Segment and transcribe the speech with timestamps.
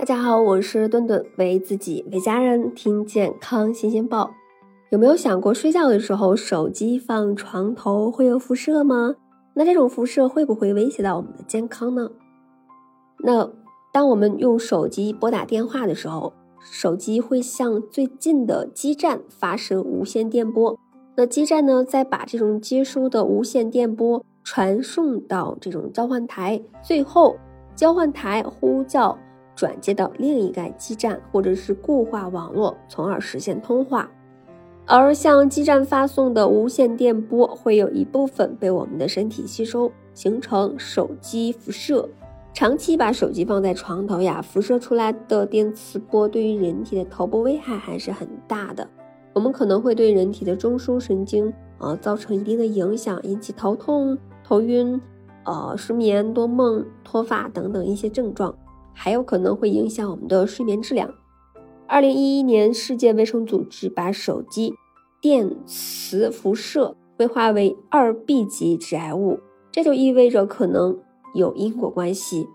[0.00, 4.30] 大家好，我是顿顿，为自己为家人听健康新鲜报。
[4.88, 9.16] 有没有想过睡觉的时候手机放床头会有辐射吗？
[9.52, 12.10] 那这种辐射会不会威胁到我们的健康呢？
[13.18, 13.50] 那
[13.92, 20.78] 当我们用手机拨打电话的时候，手机会向最近的基站发射无线电波，
[21.14, 27.36] 那基站呢再把这种接收的无线电波传送到这种交换台，最后
[27.76, 29.18] 交换台呼叫。
[29.60, 34.10] 转接到另一个基站或者是固化网络，从而实现通话。
[34.86, 42.08] 而向基站发送的无线电波会有一部分被我们的身体吸收，形成手机辐射。
[42.54, 48.88] 长期把手机放在床头呀，辐射出来的电磁波对于人体的头部危害还是很大的。
[49.34, 54.98] 我们可能会对人体的中枢神经啊造成一定的影响，引起头痛、头晕、
[55.44, 58.54] 呃失眠、多梦、脱发等等一些症状。
[59.02, 61.14] 还有可能会影响我们的睡眠质量。
[61.86, 64.74] 二零一一年，世界卫生组织把手机
[65.22, 69.40] 电磁辐射规划为二 B 级致癌物，
[69.72, 70.98] 这就意味着可能
[71.34, 72.46] 有因果关系。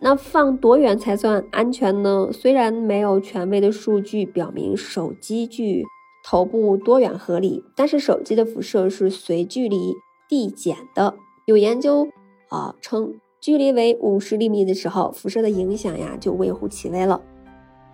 [0.00, 2.30] 那放多远才算安全呢？
[2.32, 5.84] 虽然没有权威的数据表明手机距
[6.24, 9.94] 头部多远合理，但是手机的辐射是随距离
[10.28, 11.14] 递减的。
[11.46, 12.08] 有研究
[12.48, 13.14] 啊称。
[13.46, 17.22] 距离为五十厘米的时候，辐射的影响呀就微乎其微了。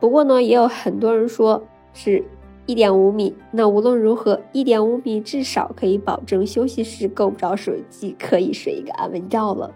[0.00, 2.24] 不过呢，也有很多人说是
[2.64, 3.34] 一点五米。
[3.50, 9.70] 那无论如何，一点五米至少可以保证休息时够不着手机，可以睡一个安稳觉了。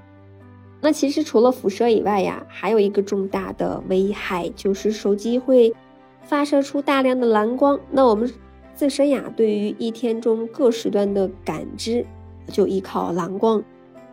[0.80, 5.74] 那其实除了辐射以外呀，还有一个重大的危害就是手机会
[6.22, 7.78] 发射出大量的蓝光。
[7.90, 8.32] 那我们
[8.74, 12.06] 自身呀，对于一天中各时段的感知
[12.46, 13.62] 就依靠蓝光。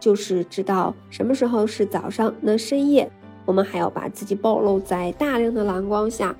[0.03, 3.09] 就是知道什么时候是早上，那深夜
[3.45, 6.35] 我们还要把自己暴露在大量的蓝光下，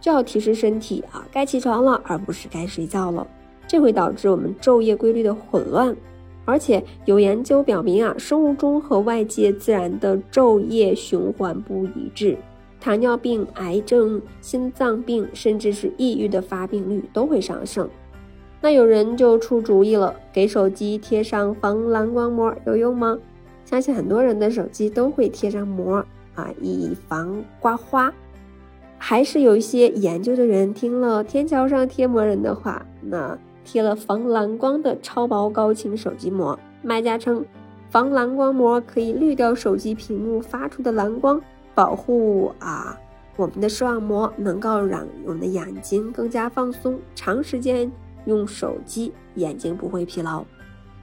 [0.00, 3.26] 就要提示身体啊，该起床了，而不是该睡觉了。
[3.66, 5.96] 这会导致我们昼夜规律的混乱。
[6.44, 12.38] 而且有研究表明啊，生物钟和外界自然的昼夜循环不一致，
[12.80, 17.90] 糖尿病、癌症、心脏病，甚至是抑郁的发病率都会上升。
[18.60, 23.18] 那有人就出主意了，给手机贴上防蓝光膜有用吗？
[23.64, 26.04] 相信很多人的手机都会贴上膜
[26.34, 28.12] 啊，以防刮花。
[28.96, 36.58] 还是有一些研究的人听了天桥上贴膜人的话，那贴了防蓝光的超薄高清手机膜。
[36.82, 37.44] 卖家称，
[37.90, 41.40] 防蓝光膜可以滤掉手机屏幕发出的蓝光，
[41.76, 42.98] 保护啊
[43.36, 47.88] 我们的视网膜，能够让我们的眼睛更加放松，长时间。
[48.28, 50.44] 用手机眼睛不会疲劳，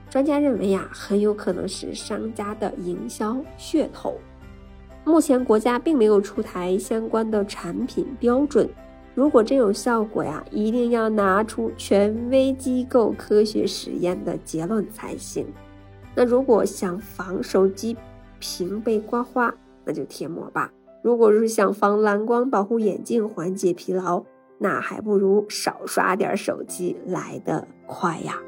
[0.08, 4.14] 专家认为呀，很有可能是商家的营销噱头。
[5.04, 8.68] 目前国家并没有出台相关的产品标准，
[9.14, 15.46] 如果真有效果呀，一定要拿出权威机构科学实验的结论才行。
[16.14, 17.96] 那如果想防手机
[18.38, 19.52] 屏被刮花，
[19.84, 20.70] 那就贴膜吧；
[21.02, 24.24] 如果是想防蓝光保护眼睛、缓解疲劳，
[24.58, 28.38] 那还不如少刷点手机来得快呀。